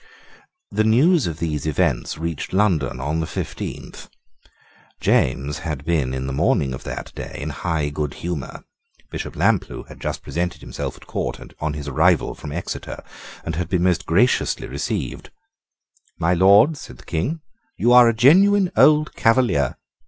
[0.71, 4.09] The news of these events reached London on the fifteenth.
[4.99, 8.63] James had been on the morning of that day in high good humour.
[9.11, 13.03] Bishop Lamplugh had just presented himself at court on his arrival from Exeter,
[13.45, 15.29] and had been most graciously received.
[16.17, 17.41] "My Lord," said the King,
[17.77, 19.77] "you are a genuine old Cavalier."